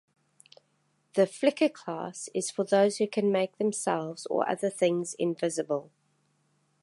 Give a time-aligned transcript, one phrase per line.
[1.13, 5.91] The Flicker class is for those who can make themselves or other things invisible.